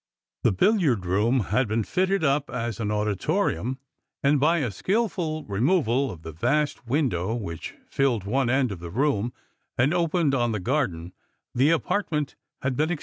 The 0.41 0.51
billiard 0.51 1.05
room 1.05 1.41
had 1.53 1.67
been 1.67 1.83
fitted 1.83 2.23
up 2.23 2.49
as 2.49 2.79
an 2.79 2.89
auditorium, 2.89 3.77
and 4.23 4.39
by 4.39 4.57
a 4.57 4.71
skilful 4.71 5.43
removal 5.45 6.09
of 6.09 6.23
the 6.23 6.31
vast 6.31 6.87
window 6.87 7.35
which 7.35 7.75
filled 7.87 8.23
one 8.23 8.49
end 8.49 8.71
of 8.71 8.79
th« 8.79 8.91
room, 8.91 9.31
and 9.77 9.93
opened 9.93 10.33
on 10.33 10.53
the 10.53 10.59
garden, 10.59 11.13
the 11.53 11.69
apartment 11.69 12.33
had 12.33 12.35
been 12.35 12.45
ex 12.45 12.63
Strangers 12.63 12.63
and 12.63 12.77
Pilgrims. 12.77 12.99